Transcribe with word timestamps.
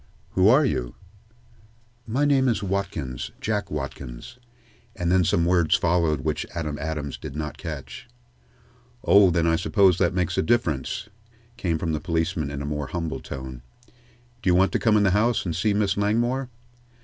"Who 0.31 0.47
are 0.47 0.65
you?" 0.65 0.95
"My 2.07 2.25
name 2.25 2.47
is 2.47 2.63
Watkins 2.63 3.29
Jack 3.39 3.69
Watkins," 3.69 4.39
and 4.95 5.11
then 5.11 5.23
some 5.23 5.45
words 5.45 5.75
followed 5.75 6.21
which 6.21 6.43
Adam 6.55 6.79
Adams 6.79 7.19
did 7.19 7.35
not 7.35 7.59
catch. 7.59 8.07
"Oh, 9.03 9.29
then 9.29 9.45
I 9.45 9.55
suppose 9.57 9.99
that 9.99 10.15
makes 10.15 10.39
a 10.39 10.41
difference," 10.41 11.07
came 11.55 11.77
from 11.77 11.91
the 11.93 11.99
policeman 12.01 12.49
in 12.49 12.63
a 12.63 12.65
more 12.65 12.87
humble 12.87 13.19
tone. 13.19 13.61
"Do 14.41 14.49
you 14.49 14.55
want 14.55 14.71
to 14.71 14.79
come 14.79 14.97
in 14.97 15.03
the 15.03 15.11
house 15.11 15.45
and 15.45 15.55
see 15.55 15.71
Miss 15.71 15.95
Langmore?" 15.95 16.49